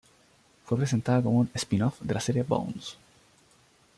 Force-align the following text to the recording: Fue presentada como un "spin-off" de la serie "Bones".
Fue 0.65 0.79
presentada 0.79 1.21
como 1.21 1.41
un 1.41 1.51
"spin-off" 1.53 2.01
de 2.01 2.15
la 2.15 2.19
serie 2.19 2.41
"Bones". 2.41 2.97